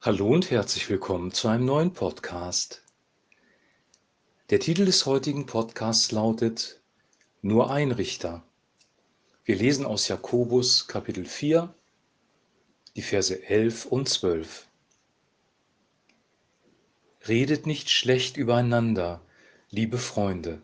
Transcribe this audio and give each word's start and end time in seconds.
Hallo 0.00 0.28
und 0.28 0.52
herzlich 0.52 0.88
willkommen 0.88 1.32
zu 1.32 1.48
einem 1.48 1.64
neuen 1.64 1.92
Podcast. 1.92 2.84
Der 4.48 4.60
Titel 4.60 4.84
des 4.84 5.06
heutigen 5.06 5.44
Podcasts 5.44 6.12
lautet 6.12 6.80
Nur 7.42 7.72
ein 7.72 7.90
Richter. 7.90 8.44
Wir 9.44 9.56
lesen 9.56 9.84
aus 9.84 10.06
Jakobus 10.06 10.86
Kapitel 10.86 11.24
4, 11.24 11.74
die 12.94 13.02
Verse 13.02 13.42
11 13.42 13.86
und 13.86 14.08
12. 14.08 14.68
Redet 17.26 17.66
nicht 17.66 17.90
schlecht 17.90 18.36
übereinander, 18.36 19.20
liebe 19.68 19.98
Freunde. 19.98 20.62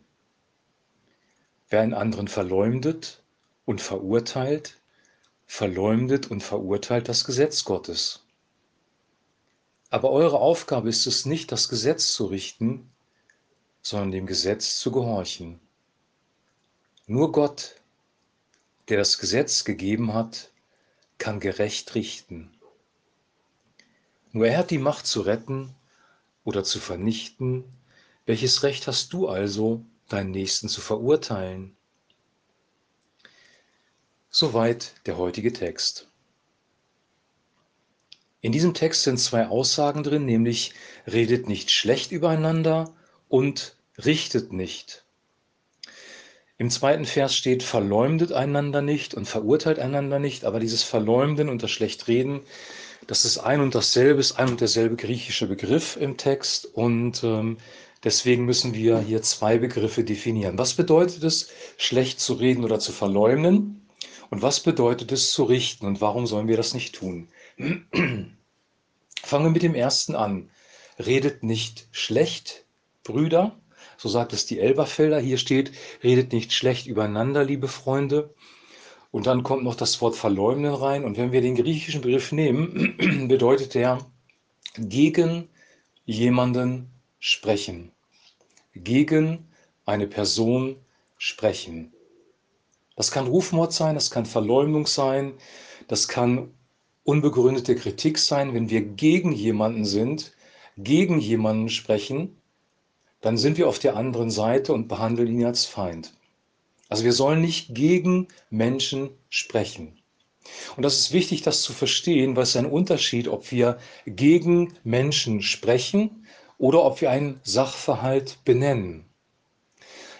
Wer 1.70 1.80
einen 1.80 1.94
anderen 1.94 2.28
verleumdet 2.28 3.20
und 3.64 3.80
verurteilt, 3.80 4.80
verleumdet 5.44 6.30
und 6.30 6.44
verurteilt 6.44 7.08
das 7.08 7.24
Gesetz 7.24 7.64
Gottes. 7.64 8.23
Aber 9.94 10.10
eure 10.10 10.40
Aufgabe 10.40 10.88
ist 10.88 11.06
es 11.06 11.24
nicht, 11.24 11.52
das 11.52 11.68
Gesetz 11.68 12.14
zu 12.14 12.26
richten, 12.26 12.90
sondern 13.80 14.10
dem 14.10 14.26
Gesetz 14.26 14.80
zu 14.80 14.90
gehorchen. 14.90 15.60
Nur 17.06 17.30
Gott, 17.30 17.76
der 18.88 18.98
das 18.98 19.18
Gesetz 19.18 19.62
gegeben 19.62 20.12
hat, 20.12 20.50
kann 21.18 21.38
gerecht 21.38 21.94
richten. 21.94 22.50
Nur 24.32 24.48
er 24.48 24.58
hat 24.58 24.72
die 24.72 24.78
Macht 24.78 25.06
zu 25.06 25.20
retten 25.20 25.76
oder 26.42 26.64
zu 26.64 26.80
vernichten. 26.80 27.62
Welches 28.26 28.64
Recht 28.64 28.88
hast 28.88 29.12
du 29.12 29.28
also, 29.28 29.84
deinen 30.08 30.32
Nächsten 30.32 30.68
zu 30.68 30.80
verurteilen? 30.80 31.76
Soweit 34.28 34.92
der 35.06 35.18
heutige 35.18 35.52
Text. 35.52 36.08
In 38.44 38.52
diesem 38.52 38.74
Text 38.74 39.04
sind 39.04 39.16
zwei 39.18 39.46
Aussagen 39.48 40.02
drin, 40.02 40.26
nämlich 40.26 40.74
redet 41.10 41.48
nicht 41.48 41.70
schlecht 41.70 42.12
übereinander 42.12 42.94
und 43.30 43.74
richtet 44.04 44.52
nicht. 44.52 45.06
Im 46.58 46.68
zweiten 46.68 47.06
Vers 47.06 47.34
steht, 47.34 47.62
verleumdet 47.62 48.32
einander 48.32 48.82
nicht 48.82 49.14
und 49.14 49.26
verurteilt 49.26 49.78
einander 49.78 50.18
nicht, 50.18 50.44
aber 50.44 50.60
dieses 50.60 50.82
Verleumden 50.82 51.48
und 51.48 51.62
das 51.62 51.70
Schlechtreden, 51.70 52.42
das 53.06 53.24
ist 53.24 53.38
ein 53.38 53.62
und 53.62 53.74
dasselbe, 53.74 54.20
ist 54.20 54.38
ein 54.38 54.50
und 54.50 54.60
derselbe 54.60 54.96
griechische 54.96 55.46
Begriff 55.46 55.96
im 55.96 56.18
Text 56.18 56.66
und 56.66 57.24
ähm, 57.24 57.56
deswegen 58.04 58.44
müssen 58.44 58.74
wir 58.74 58.98
hier 58.98 59.22
zwei 59.22 59.56
Begriffe 59.56 60.04
definieren. 60.04 60.58
Was 60.58 60.74
bedeutet 60.74 61.24
es, 61.24 61.48
schlecht 61.78 62.20
zu 62.20 62.34
reden 62.34 62.62
oder 62.62 62.78
zu 62.78 62.92
verleumden? 62.92 63.80
Und 64.28 64.42
was 64.42 64.60
bedeutet 64.60 65.12
es 65.12 65.32
zu 65.32 65.44
richten 65.44 65.86
und 65.86 66.02
warum 66.02 66.26
sollen 66.26 66.48
wir 66.48 66.58
das 66.58 66.74
nicht 66.74 66.94
tun? 66.94 67.28
Fangen 69.22 69.44
wir 69.44 69.50
mit 69.50 69.62
dem 69.62 69.74
ersten 69.74 70.14
an. 70.14 70.50
Redet 70.98 71.42
nicht 71.42 71.88
schlecht, 71.92 72.64
Brüder, 73.02 73.58
so 73.96 74.08
sagt 74.08 74.32
es 74.32 74.46
die 74.46 74.58
Elberfelder. 74.58 75.20
Hier 75.20 75.38
steht, 75.38 75.72
redet 76.02 76.32
nicht 76.32 76.52
schlecht 76.52 76.86
übereinander, 76.86 77.44
liebe 77.44 77.68
Freunde. 77.68 78.34
Und 79.10 79.26
dann 79.26 79.42
kommt 79.42 79.62
noch 79.62 79.76
das 79.76 80.00
Wort 80.00 80.16
verleumden 80.16 80.74
rein. 80.74 81.04
Und 81.04 81.16
wenn 81.16 81.32
wir 81.32 81.40
den 81.40 81.54
griechischen 81.54 82.00
Begriff 82.00 82.32
nehmen, 82.32 83.28
bedeutet 83.28 83.74
der 83.74 83.98
gegen 84.76 85.48
jemanden 86.04 86.90
sprechen. 87.20 87.92
Gegen 88.74 89.48
eine 89.86 90.06
Person 90.06 90.76
sprechen. 91.16 91.92
Das 92.96 93.10
kann 93.10 93.26
Rufmord 93.26 93.72
sein, 93.72 93.94
das 93.94 94.10
kann 94.10 94.26
Verleumdung 94.26 94.86
sein, 94.86 95.34
das 95.88 96.08
kann 96.08 96.54
unbegründete 97.04 97.76
Kritik 97.76 98.18
sein, 98.18 98.54
wenn 98.54 98.70
wir 98.70 98.80
gegen 98.80 99.32
jemanden 99.32 99.84
sind, 99.84 100.32
gegen 100.76 101.20
jemanden 101.20 101.68
sprechen, 101.68 102.36
dann 103.20 103.38
sind 103.38 103.56
wir 103.56 103.68
auf 103.68 103.78
der 103.78 103.96
anderen 103.96 104.30
Seite 104.30 104.72
und 104.72 104.88
behandeln 104.88 105.28
ihn 105.28 105.44
als 105.44 105.64
Feind. 105.64 106.12
Also 106.88 107.04
wir 107.04 107.12
sollen 107.12 107.40
nicht 107.40 107.74
gegen 107.74 108.28
Menschen 108.50 109.10
sprechen. 109.28 109.98
Und 110.76 110.82
das 110.82 110.98
ist 110.98 111.12
wichtig, 111.12 111.42
das 111.42 111.62
zu 111.62 111.72
verstehen, 111.72 112.36
weil 112.36 112.42
es 112.42 112.56
ein 112.56 112.66
Unterschied, 112.66 113.28
ob 113.28 113.50
wir 113.50 113.78
gegen 114.06 114.74
Menschen 114.84 115.40
sprechen 115.40 116.26
oder 116.58 116.84
ob 116.84 117.00
wir 117.00 117.10
einen 117.10 117.40
Sachverhalt 117.42 118.38
benennen. 118.44 119.06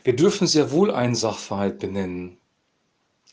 Wir 0.03 0.16
dürfen 0.16 0.47
sehr 0.47 0.70
wohl 0.70 0.91
einen 0.91 1.14
Sachverhalt 1.14 1.78
benennen. 1.78 2.38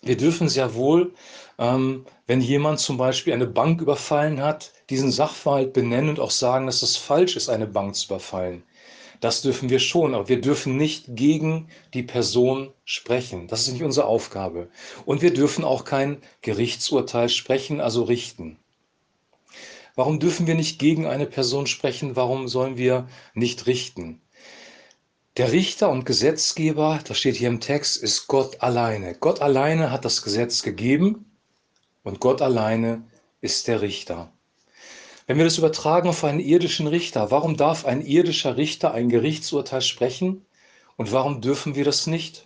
Wir 0.04 0.18
dürfen 0.18 0.50
sehr 0.50 0.74
wohl, 0.74 1.14
ähm, 1.60 2.06
wenn 2.26 2.42
jemand 2.42 2.80
zum 2.80 2.98
Beispiel 2.98 3.34
eine 3.34 3.46
Bank 3.46 3.82
überfallen 3.82 4.42
hat, 4.42 4.74
diesen 4.90 5.12
Sachverhalt 5.12 5.74
benennen 5.74 6.10
und 6.10 6.20
auch 6.20 6.32
sagen, 6.32 6.66
dass 6.66 6.82
es 6.82 6.98
falsch 6.98 7.36
ist, 7.36 7.50
eine 7.50 7.68
Bank 7.68 7.96
zu 7.96 8.08
überfallen. 8.08 8.64
Das 9.20 9.44
dürfen 9.44 9.70
wir 9.70 9.78
schon, 9.78 10.16
aber 10.16 10.28
wir 10.28 10.42
dürfen 10.42 10.76
nicht 10.76 11.06
gegen 11.10 11.68
die 11.94 12.02
Person 12.02 12.74
sprechen. 12.84 13.48
Das 13.48 13.68
ist 13.68 13.74
nicht 13.74 13.84
unsere 13.84 14.08
Aufgabe. 14.08 14.70
Und 15.06 15.22
wir 15.22 15.32
dürfen 15.32 15.64
auch 15.64 15.86
kein 15.86 16.18
Gerichtsurteil 16.42 17.30
sprechen, 17.30 17.80
also 17.80 18.02
richten. 18.02 18.58
Warum 19.96 20.20
dürfen 20.20 20.48
wir 20.48 20.56
nicht 20.56 20.80
gegen 20.80 21.06
eine 21.06 21.28
Person 21.28 21.68
sprechen? 21.68 22.16
Warum 22.16 22.48
sollen 22.48 22.78
wir 22.78 23.08
nicht 23.36 23.68
richten? 23.68 24.20
Der 25.42 25.52
Richter 25.52 25.90
und 25.90 26.06
Gesetzgeber, 26.06 27.00
das 27.04 27.18
steht 27.18 27.36
hier 27.36 27.48
im 27.48 27.60
Text, 27.60 27.98
ist 27.98 28.28
Gott 28.28 28.62
alleine. 28.62 29.16
Gott 29.16 29.42
alleine 29.42 29.90
hat 29.90 30.06
das 30.06 30.22
Gesetz 30.22 30.62
gegeben 30.62 31.32
und 32.04 32.20
Gott 32.20 32.44
alleine 32.44 33.08
ist 33.42 33.68
der 33.68 33.82
Richter. 33.82 34.32
Wenn 35.26 35.38
wir 35.38 35.46
das 35.46 35.58
übertragen 35.58 36.10
auf 36.10 36.24
einen 36.24 36.40
irdischen 36.40 36.86
Richter, 36.86 37.32
warum 37.32 37.58
darf 37.58 37.86
ein 37.86 38.06
irdischer 38.06 38.56
Richter 38.56 38.94
ein 38.94 39.10
Gerichtsurteil 39.10 39.82
sprechen 39.82 40.46
und 40.96 41.12
warum 41.12 41.42
dürfen 41.42 41.74
wir 41.74 41.86
das 41.86 42.06
nicht? 42.06 42.46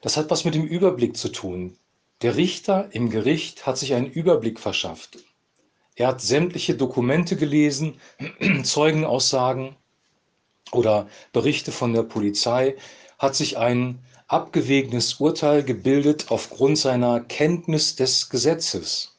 Das 0.00 0.16
hat 0.16 0.28
was 0.28 0.44
mit 0.44 0.56
dem 0.56 0.66
Überblick 0.66 1.16
zu 1.16 1.28
tun. 1.28 1.78
Der 2.20 2.34
Richter 2.34 2.88
im 2.90 3.10
Gericht 3.10 3.64
hat 3.64 3.78
sich 3.78 3.94
einen 3.94 4.10
Überblick 4.10 4.58
verschafft. 4.58 5.18
Er 5.94 6.08
hat 6.08 6.20
sämtliche 6.20 6.74
Dokumente 6.74 7.36
gelesen, 7.36 8.00
Zeugenaussagen, 8.64 9.76
oder 10.72 11.08
Berichte 11.32 11.72
von 11.72 11.92
der 11.92 12.02
Polizei, 12.02 12.76
hat 13.18 13.34
sich 13.34 13.58
ein 13.58 14.00
abgewegenes 14.26 15.14
Urteil 15.14 15.62
gebildet 15.62 16.26
aufgrund 16.30 16.78
seiner 16.78 17.20
Kenntnis 17.20 17.96
des 17.96 18.28
Gesetzes. 18.28 19.16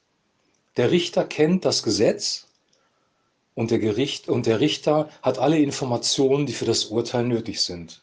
Der 0.78 0.92
Richter 0.92 1.24
kennt 1.24 1.64
das 1.64 1.84
Gesetz 1.84 2.48
und 3.54 3.72
der, 3.72 3.80
Gericht, 3.80 4.28
und 4.28 4.46
der 4.46 4.60
Richter 4.60 5.10
hat 5.22 5.38
alle 5.38 5.60
Informationen, 5.60 6.46
die 6.46 6.54
für 6.54 6.66
das 6.66 6.86
Urteil 6.86 7.26
nötig 7.26 7.62
sind. 7.62 8.02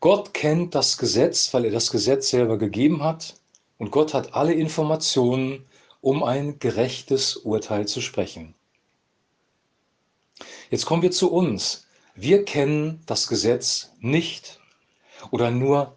Gott 0.00 0.34
kennt 0.34 0.74
das 0.74 0.98
Gesetz, 0.98 1.52
weil 1.54 1.66
er 1.66 1.70
das 1.70 1.90
Gesetz 1.90 2.30
selber 2.30 2.58
gegeben 2.58 3.04
hat 3.04 3.34
und 3.78 3.90
Gott 3.90 4.14
hat 4.14 4.34
alle 4.34 4.54
Informationen, 4.54 5.64
um 6.00 6.22
ein 6.22 6.58
gerechtes 6.58 7.36
Urteil 7.36 7.86
zu 7.86 8.00
sprechen. 8.00 8.54
Jetzt 10.70 10.86
kommen 10.86 11.02
wir 11.02 11.10
zu 11.10 11.30
uns. 11.30 11.86
Wir 12.22 12.44
kennen 12.44 13.00
das 13.06 13.28
Gesetz 13.28 13.92
nicht 13.98 14.60
oder 15.30 15.50
nur 15.50 15.96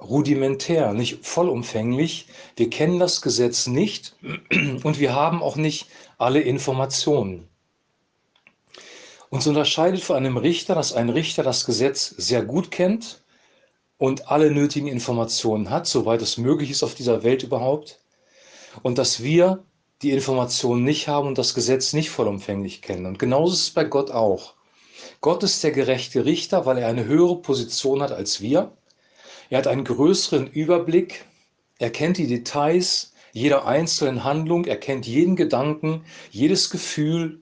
rudimentär, 0.00 0.94
nicht 0.94 1.24
vollumfänglich. 1.24 2.26
Wir 2.56 2.68
kennen 2.68 2.98
das 2.98 3.22
Gesetz 3.22 3.68
nicht 3.68 4.16
und 4.82 4.98
wir 4.98 5.14
haben 5.14 5.40
auch 5.40 5.54
nicht 5.54 5.86
alle 6.18 6.40
Informationen. 6.40 7.48
Uns 9.30 9.46
unterscheidet 9.46 10.02
von 10.02 10.16
einem 10.16 10.38
Richter, 10.38 10.74
dass 10.74 10.92
ein 10.92 11.08
Richter 11.08 11.44
das 11.44 11.66
Gesetz 11.66 12.08
sehr 12.08 12.44
gut 12.44 12.72
kennt 12.72 13.22
und 13.98 14.26
alle 14.26 14.50
nötigen 14.50 14.88
Informationen 14.88 15.70
hat, 15.70 15.86
soweit 15.86 16.20
es 16.20 16.36
möglich 16.36 16.72
ist 16.72 16.82
auf 16.82 16.96
dieser 16.96 17.22
Welt 17.22 17.44
überhaupt, 17.44 18.00
und 18.82 18.98
dass 18.98 19.22
wir 19.22 19.62
die 20.02 20.10
Informationen 20.10 20.82
nicht 20.82 21.06
haben 21.06 21.28
und 21.28 21.38
das 21.38 21.54
Gesetz 21.54 21.92
nicht 21.92 22.10
vollumfänglich 22.10 22.82
kennen. 22.82 23.06
Und 23.06 23.20
genauso 23.20 23.54
ist 23.54 23.60
es 23.60 23.70
bei 23.70 23.84
Gott 23.84 24.10
auch. 24.10 24.56
Gott 25.22 25.44
ist 25.44 25.62
der 25.62 25.70
gerechte 25.70 26.24
Richter, 26.24 26.66
weil 26.66 26.78
er 26.78 26.88
eine 26.88 27.04
höhere 27.04 27.36
Position 27.40 28.02
hat 28.02 28.10
als 28.10 28.40
wir. 28.40 28.76
Er 29.50 29.58
hat 29.58 29.68
einen 29.68 29.84
größeren 29.84 30.48
Überblick. 30.48 31.24
Er 31.78 31.90
kennt 31.90 32.18
die 32.18 32.26
Details 32.26 33.12
jeder 33.30 33.64
einzelnen 33.64 34.24
Handlung. 34.24 34.64
Er 34.64 34.78
kennt 34.78 35.06
jeden 35.06 35.36
Gedanken, 35.36 36.04
jedes 36.32 36.70
Gefühl, 36.70 37.40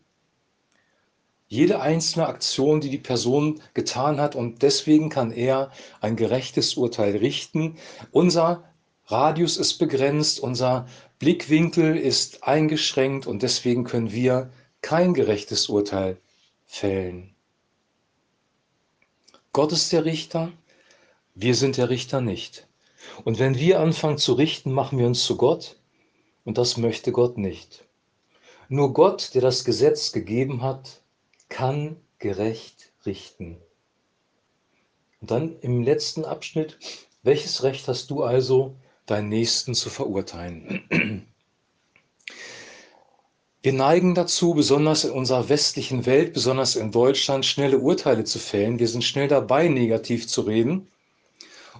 jede 1.48 1.80
einzelne 1.80 2.26
Aktion, 2.26 2.82
die 2.82 2.90
die 2.90 2.98
Person 2.98 3.62
getan 3.72 4.20
hat. 4.20 4.36
Und 4.36 4.60
deswegen 4.60 5.08
kann 5.08 5.32
er 5.32 5.72
ein 6.02 6.16
gerechtes 6.16 6.74
Urteil 6.74 7.16
richten. 7.16 7.78
Unser 8.10 8.62
Radius 9.06 9.56
ist 9.56 9.78
begrenzt, 9.78 10.38
unser 10.40 10.86
Blickwinkel 11.18 11.96
ist 11.96 12.44
eingeschränkt 12.44 13.26
und 13.26 13.42
deswegen 13.42 13.84
können 13.84 14.12
wir 14.12 14.50
kein 14.82 15.14
gerechtes 15.14 15.70
Urteil 15.70 16.18
fällen. 16.66 17.34
Gott 19.52 19.72
ist 19.72 19.92
der 19.92 20.04
Richter, 20.04 20.52
wir 21.34 21.56
sind 21.56 21.76
der 21.76 21.90
Richter 21.90 22.20
nicht. 22.20 22.68
Und 23.24 23.40
wenn 23.40 23.56
wir 23.56 23.80
anfangen 23.80 24.18
zu 24.18 24.34
richten, 24.34 24.72
machen 24.72 24.98
wir 24.98 25.06
uns 25.06 25.24
zu 25.24 25.36
Gott 25.36 25.76
und 26.44 26.56
das 26.56 26.76
möchte 26.76 27.10
Gott 27.10 27.36
nicht. 27.36 27.84
Nur 28.68 28.92
Gott, 28.92 29.34
der 29.34 29.42
das 29.42 29.64
Gesetz 29.64 30.12
gegeben 30.12 30.62
hat, 30.62 31.02
kann 31.48 31.96
gerecht 32.20 32.92
richten. 33.04 33.58
Und 35.20 35.32
dann 35.32 35.58
im 35.60 35.82
letzten 35.82 36.24
Abschnitt, 36.24 36.78
welches 37.24 37.64
Recht 37.64 37.88
hast 37.88 38.10
du 38.10 38.22
also, 38.22 38.76
deinen 39.06 39.30
Nächsten 39.30 39.74
zu 39.74 39.90
verurteilen? 39.90 41.26
Wir 43.62 43.74
neigen 43.74 44.14
dazu, 44.14 44.54
besonders 44.54 45.04
in 45.04 45.10
unserer 45.10 45.50
westlichen 45.50 46.06
Welt, 46.06 46.32
besonders 46.32 46.76
in 46.76 46.92
Deutschland, 46.92 47.44
schnelle 47.44 47.78
Urteile 47.78 48.24
zu 48.24 48.38
fällen. 48.38 48.78
Wir 48.78 48.88
sind 48.88 49.04
schnell 49.04 49.28
dabei, 49.28 49.68
negativ 49.68 50.26
zu 50.26 50.40
reden. 50.40 50.88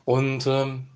Und 0.05 0.47
ähm, 0.47 0.89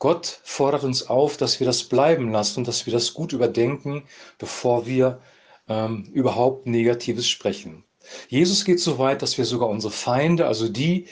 Gott 0.00 0.40
fordert 0.42 0.82
uns 0.82 1.08
auf, 1.08 1.36
dass 1.36 1.60
wir 1.60 1.64
das 1.64 1.84
bleiben 1.84 2.32
lassen 2.32 2.58
und 2.60 2.66
dass 2.66 2.86
wir 2.86 2.92
das 2.92 3.14
gut 3.14 3.32
überdenken, 3.32 4.02
bevor 4.38 4.84
wir 4.84 5.20
ähm, 5.68 6.10
überhaupt 6.12 6.66
Negatives 6.66 7.28
sprechen. 7.28 7.84
Jesus 8.26 8.64
geht 8.64 8.80
so 8.80 8.98
weit, 8.98 9.22
dass 9.22 9.38
wir 9.38 9.44
sogar 9.44 9.68
unsere 9.68 9.92
Feinde, 9.92 10.48
also 10.48 10.68
die, 10.68 11.06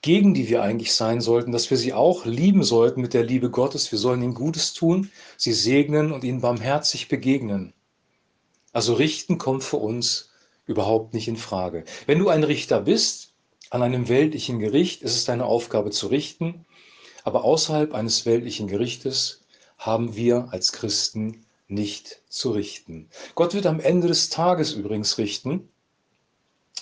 gegen 0.00 0.32
die 0.32 0.48
wir 0.48 0.62
eigentlich 0.62 0.94
sein 0.94 1.20
sollten, 1.20 1.52
dass 1.52 1.68
wir 1.68 1.76
sie 1.76 1.92
auch 1.92 2.24
lieben 2.24 2.62
sollten 2.64 3.02
mit 3.02 3.12
der 3.12 3.24
Liebe 3.24 3.50
Gottes. 3.50 3.92
Wir 3.92 3.98
sollen 3.98 4.22
ihnen 4.22 4.32
Gutes 4.32 4.72
tun, 4.72 5.10
sie 5.36 5.52
segnen 5.52 6.12
und 6.12 6.24
ihnen 6.24 6.40
barmherzig 6.40 7.08
begegnen. 7.08 7.74
Also 8.74 8.94
richten 8.94 9.38
kommt 9.38 9.62
für 9.64 9.76
uns 9.76 10.30
überhaupt 10.66 11.14
nicht 11.14 11.28
in 11.28 11.36
Frage. 11.36 11.84
Wenn 12.06 12.18
du 12.18 12.28
ein 12.28 12.42
Richter 12.42 12.80
bist 12.80 13.32
an 13.70 13.82
einem 13.82 14.08
weltlichen 14.08 14.58
Gericht, 14.58 15.02
ist 15.02 15.14
es 15.14 15.24
deine 15.24 15.46
Aufgabe 15.46 15.90
zu 15.90 16.08
richten. 16.08 16.66
Aber 17.22 17.44
außerhalb 17.44 17.94
eines 17.94 18.26
weltlichen 18.26 18.66
Gerichtes 18.66 19.42
haben 19.78 20.16
wir 20.16 20.48
als 20.50 20.72
Christen 20.72 21.46
nicht 21.68 22.20
zu 22.28 22.50
richten. 22.50 23.08
Gott 23.36 23.54
wird 23.54 23.66
am 23.66 23.78
Ende 23.78 24.08
des 24.08 24.28
Tages 24.28 24.72
übrigens 24.72 25.18
richten, 25.18 25.68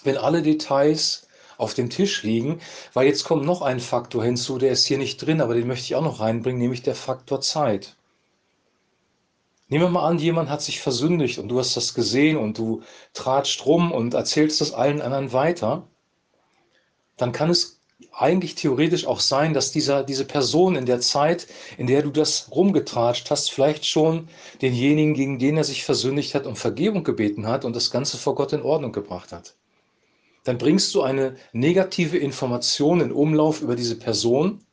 wenn 0.03 0.17
alle 0.17 0.41
Details 0.43 1.29
auf 1.59 1.75
dem 1.75 1.91
Tisch 1.91 2.23
liegen, 2.23 2.61
weil 2.95 3.07
jetzt 3.07 3.25
kommt 3.25 3.45
noch 3.45 3.61
ein 3.61 3.81
Faktor 3.81 4.25
hinzu, 4.25 4.59
der 4.59 4.73
ist 4.73 4.87
hier 4.87 4.99
nicht 4.99 5.19
drin, 5.19 5.43
aber 5.43 5.55
den 5.55 5.69
möchte 5.69 5.85
ich 5.85 5.95
auch 5.95 6.03
noch 6.03 6.21
reinbringen, 6.21 6.61
nämlich 6.61 6.83
der 6.83 6.95
Faktor 6.95 7.43
Zeit. 7.43 7.97
Nehmen 9.73 9.87
wir 9.87 9.89
mal 9.89 10.07
an, 10.07 10.19
jemand 10.19 10.51
hat 10.51 10.61
sich 10.61 10.83
versündigt 10.83 11.39
und 11.39 11.49
du 11.49 11.59
hast 11.59 11.79
das 11.79 11.95
gesehen 11.95 12.37
und 12.37 12.59
du 12.59 12.83
tratscht 13.15 13.65
rum 13.65 13.91
und 13.91 14.13
erzählst 14.13 14.61
das 14.61 14.75
allen 14.75 15.01
anderen 15.01 15.33
weiter. 15.33 15.89
Dann 17.17 17.33
kann 17.33 17.49
es 17.49 17.81
eigentlich 18.13 18.55
theoretisch 18.55 19.07
auch 19.07 19.21
sein, 19.21 19.55
dass 19.55 19.73
dieser, 19.73 20.03
diese 20.03 20.27
Person 20.27 20.77
in 20.77 20.85
der 20.85 21.01
Zeit, 21.01 21.47
in 21.79 21.87
der 21.87 22.03
du 22.03 22.11
das 22.11 22.51
rumgetratscht 22.51 23.31
hast, 23.31 23.51
vielleicht 23.51 23.87
schon 23.87 24.29
denjenigen, 24.61 25.15
gegen 25.15 25.39
den 25.39 25.57
er 25.57 25.65
sich 25.65 25.87
versündigt 25.87 26.35
hat, 26.35 26.45
um 26.45 26.55
Vergebung 26.55 27.03
gebeten 27.03 27.47
hat 27.47 27.65
und 27.65 27.75
das 27.75 27.91
Ganze 27.91 28.19
vor 28.19 28.35
Gott 28.35 28.53
in 28.53 28.61
Ordnung 28.61 28.93
gebracht 28.93 29.33
hat. 29.33 29.55
Dann 30.45 30.59
bringst 30.59 30.95
du 30.95 31.01
eine 31.01 31.37
negative 31.55 32.19
Information 32.19 33.01
in 33.01 33.11
Umlauf 33.11 33.63
über 33.63 33.75
diese 33.75 33.99
Person 33.99 34.67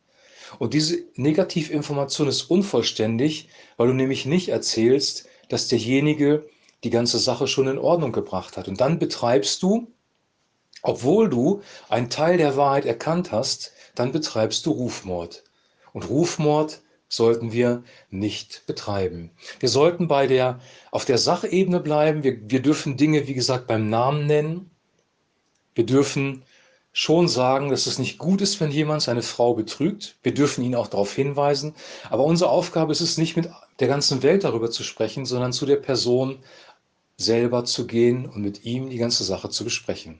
und 0.57 0.74
diese 0.74 0.98
Negativinformation 1.16 2.28
ist 2.28 2.44
unvollständig, 2.44 3.50
weil 3.78 3.88
du 3.88 3.94
nämlich 3.94 4.25
nicht 4.25 4.50
erzählst, 4.50 5.28
dass 5.50 5.68
derjenige 5.68 6.48
die 6.84 6.90
ganze 6.90 7.19
Sache 7.19 7.48
schon 7.48 7.68
in 7.68 7.78
Ordnung 7.78 8.12
gebracht 8.12 8.57
hat. 8.57 8.68
Und 8.68 8.81
dann 8.81 9.00
betreibst 9.00 9.62
du, 9.62 9.92
obwohl 10.81 11.30
du 11.30 11.62
einen 11.90 12.10
Teil 12.10 12.38
der 12.38 12.56
Wahrheit 12.56 12.86
erkannt 12.86 13.31
hast, 13.31 13.74
dann 13.96 14.12
betreibst 14.12 14.66
du 14.66 14.72
Rufmord. 14.72 15.44
Und 15.92 16.10
Rufmord 16.10 16.81
sollten 17.10 17.51
wir 17.51 17.84
nicht 18.12 18.63
betreiben. 18.68 19.31
Wir 19.60 19.68
sollten 19.68 20.07
bei 20.07 20.28
der, 20.28 20.60
auf 20.92 21.06
der 21.06 21.18
Sachebene 21.18 21.80
bleiben. 21.80 22.24
Wir, 22.24 22.40
wir 22.50 22.62
dürfen 22.62 22.98
Dinge, 22.98 23.28
wie 23.28 23.34
gesagt, 23.34 23.68
beim 23.68 23.90
Namen 23.90 24.28
nennen. 24.28 24.72
Wir 25.74 25.86
dürfen 25.86 26.44
schon 26.91 27.27
sagen, 27.27 27.69
dass 27.69 27.86
es 27.86 28.00
nicht 28.00 28.18
gut 28.18 28.41
ist, 28.41 28.59
wenn 28.59 28.71
jemand 28.71 29.01
seine 29.01 29.21
Frau 29.21 29.53
betrügt. 29.53 30.18
Wir 30.24 30.33
dürfen 30.33 30.63
ihn 30.63 30.75
auch 30.75 30.88
darauf 30.88 31.13
hinweisen. 31.13 31.75
Aber 32.09 32.24
unsere 32.24 32.50
Aufgabe 32.50 32.91
ist 32.91 33.01
es 33.01 33.18
nicht, 33.18 33.36
mit 33.38 33.50
der 33.80 33.88
ganzen 33.88 34.24
Welt 34.24 34.44
darüber 34.44 34.71
zu 34.71 34.83
sprechen, 34.83 35.25
sondern 35.25 35.53
zu 35.53 35.65
der 35.65 35.77
Person 35.77 36.39
selber 37.18 37.65
zu 37.65 37.86
gehen 37.86 38.25
und 38.25 38.41
mit 38.41 38.65
ihm 38.65 38.89
die 38.89 38.97
ganze 38.97 39.24
Sache 39.24 39.50
zu 39.50 39.63
besprechen. 39.63 40.19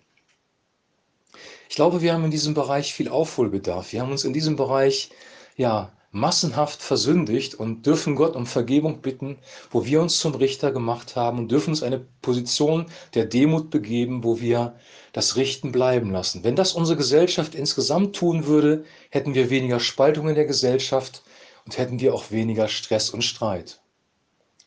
Ich 1.69 1.75
glaube, 1.75 2.01
wir 2.01 2.13
haben 2.13 2.25
in 2.25 2.31
diesem 2.31 2.54
Bereich 2.54 2.94
viel 2.94 3.10
Aufholbedarf. 3.10 3.94
Wir 3.94 4.01
haben 4.01 4.12
uns 4.12 4.24
in 4.24 4.33
diesem 4.33 4.56
Bereich 4.56 5.12
ja 5.56 5.92
massenhaft 6.11 6.81
versündigt 6.81 7.56
und 7.56 7.85
dürfen 7.85 8.15
Gott 8.15 8.35
um 8.35 8.45
Vergebung 8.47 9.01
bitten, 9.01 9.38
wo 9.69 9.85
wir 9.85 10.01
uns 10.01 10.19
zum 10.19 10.33
Richter 10.33 10.71
gemacht 10.71 11.15
haben 11.15 11.38
und 11.38 11.51
dürfen 11.51 11.69
uns 11.69 11.83
eine 11.83 12.03
Position 12.21 12.88
der 13.13 13.25
Demut 13.25 13.69
begeben, 13.69 14.23
wo 14.23 14.39
wir 14.39 14.75
das 15.13 15.35
Richten 15.35 15.71
bleiben 15.71 16.11
lassen. 16.11 16.44
Wenn 16.44 16.56
das 16.56 16.73
unsere 16.73 16.97
Gesellschaft 16.97 17.53
insgesamt 17.53 18.15
tun 18.15 18.47
würde, 18.47 18.85
hätten 19.11 19.35
wir 19.35 19.50
weniger 19.50 19.79
Spaltung 19.79 20.29
in 20.29 20.35
der 20.35 20.45
Gesellschaft 20.45 21.23
und 21.65 21.77
hätten 21.77 22.00
wir 22.00 22.15
auch 22.15 22.31
weniger 22.31 22.67
Stress 22.67 23.11
und 23.11 23.23
Streit. 23.23 23.79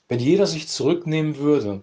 Wenn 0.09 0.21
jeder 0.21 0.47
sich 0.47 0.69
zurücknehmen 0.69 1.39
würde 1.39 1.83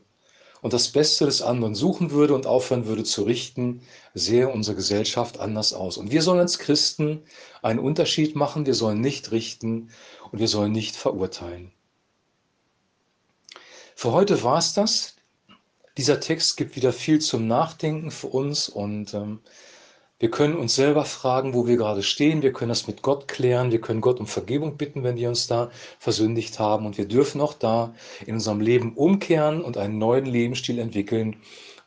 und 0.61 0.73
das 0.73 0.89
Beste 0.89 1.25
des 1.25 1.41
anderen 1.41 1.75
suchen 1.75 2.11
würde 2.11 2.33
und 2.35 2.45
aufhören 2.45 2.85
würde 2.85 3.03
zu 3.03 3.23
richten, 3.23 3.81
sähe 4.13 4.49
unsere 4.49 4.75
Gesellschaft 4.75 5.39
anders 5.39 5.73
aus. 5.73 5.97
Und 5.97 6.11
wir 6.11 6.21
sollen 6.21 6.39
als 6.39 6.59
Christen 6.59 7.23
einen 7.61 7.79
Unterschied 7.79 8.35
machen. 8.35 8.65
Wir 8.65 8.73
sollen 8.73 8.99
nicht 9.01 9.31
richten 9.31 9.89
und 10.31 10.39
wir 10.39 10.47
sollen 10.47 10.71
nicht 10.71 10.95
verurteilen. 10.95 11.71
Für 13.95 14.11
heute 14.11 14.43
war 14.43 14.57
es 14.57 14.73
das. 14.73 15.15
Dieser 15.97 16.19
Text 16.19 16.55
gibt 16.55 16.75
wieder 16.75 16.93
viel 16.93 17.19
zum 17.19 17.47
Nachdenken 17.47 18.11
für 18.11 18.27
uns 18.27 18.69
und 18.69 19.13
ähm, 19.13 19.41
wir 20.19 20.29
können 20.29 20.57
uns 20.57 20.75
selber 20.75 21.05
fragen, 21.05 21.53
wo 21.53 21.65
wir 21.65 21.77
gerade 21.77 22.03
stehen. 22.03 22.41
Wir 22.41 22.51
können 22.51 22.67
das 22.67 22.87
mit 22.87 23.01
Gott 23.01 23.29
klären. 23.29 23.71
Wir 23.71 23.79
können 23.79 24.01
Gott 24.01 24.19
um 24.19 24.27
Vergebung 24.27 24.75
bitten, 24.75 25.01
wenn 25.03 25.15
wir 25.15 25.29
uns 25.29 25.47
da 25.47 25.71
versündigt 25.97 26.59
haben. 26.59 26.85
Und 26.85 26.97
wir 26.97 27.07
dürfen 27.07 27.39
auch 27.39 27.53
da 27.53 27.93
in 28.25 28.33
unserem 28.33 28.59
Leben 28.59 28.95
umkehren 28.95 29.63
und 29.63 29.77
einen 29.77 29.97
neuen 29.97 30.25
Lebensstil 30.25 30.77
entwickeln, 30.79 31.37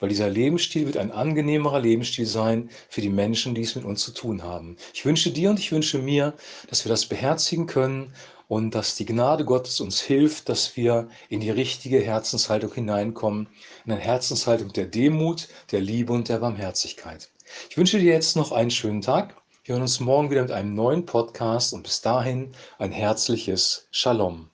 weil 0.01 0.09
dieser 0.09 0.31
Lebensstil 0.31 0.87
wird 0.87 0.97
ein 0.97 1.13
angenehmerer 1.13 1.79
Lebensstil 1.79 2.25
sein 2.25 2.71
für 2.89 3.03
die 3.03 3.11
Menschen, 3.11 3.55
die 3.55 3.61
es 3.61 3.77
mit 3.77 3.85
uns 3.85 4.03
zu 4.03 4.13
tun 4.13 4.43
haben. 4.43 4.77
Ich 4.95 5.05
wünsche 5.05 5.31
dir 5.31 5.51
und 5.51 5.59
ich 5.59 5.71
wünsche 5.71 5.99
mir, 5.99 6.33
dass 6.71 6.87
wir 6.87 6.91
das 6.91 7.05
beherzigen 7.05 7.67
können 7.67 8.15
und 8.49 8.75
dass 8.75 8.97
die 8.97 9.05
Gnade 9.05 9.45
Gottes 9.45 9.79
uns 9.79 10.01
hilft, 10.01 10.49
dass 10.49 10.75
wir 10.75 11.07
in 11.29 11.41
die 11.41 11.51
richtige 11.51 12.01
Herzenshaltung 12.01 12.73
hineinkommen, 12.73 13.47
in 13.85 13.93
eine 13.93 14.01
Herzenshaltung 14.01 14.73
der 14.73 14.87
Demut, 14.87 15.49
der 15.71 15.83
Liebe 15.83 16.15
und 16.15 16.31
der 16.31 16.39
Barmherzigkeit. 16.39 17.29
Ich 17.71 17.77
wünsche 17.77 17.99
dir 17.99 18.13
jetzt 18.13 18.37
noch 18.37 18.53
einen 18.53 18.71
schönen 18.71 19.01
Tag. 19.01 19.37
Wir 19.65 19.75
hören 19.75 19.83
uns 19.83 20.01
morgen 20.01 20.31
wieder 20.31 20.43
mit 20.43 20.53
einem 20.53 20.75
neuen 20.75 21.07
Podcast 21.07 21.73
und 21.73 21.83
bis 21.83 22.01
dahin 22.01 22.53
ein 22.79 22.93
herzliches 22.93 23.89
Shalom. 23.91 24.52